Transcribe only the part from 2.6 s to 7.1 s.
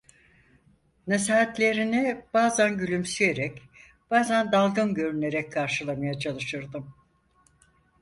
gülümseyerek, bazan dalgın görünerek karşılamaya çalışırdım.